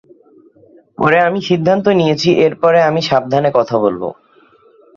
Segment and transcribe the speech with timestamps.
[0.97, 4.03] পরে আমি সিদ্ধান্ত নিয়েছি এরপরে আমি সাবধানে কথা বলব।